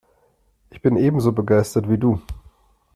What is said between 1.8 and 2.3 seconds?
wie du.